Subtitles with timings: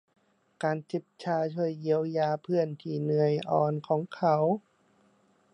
[0.63, 4.37] การจิบชาช่วยเยียวยาเพื่อนที่เหนื่อยอ่อนของเขา